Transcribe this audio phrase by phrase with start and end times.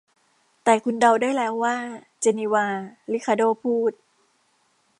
[0.63, 1.77] แต่คุณเดาได้แล้วว่า
[2.21, 2.65] 'เจนีวา'
[3.13, 3.91] ริคาร์โด้พูด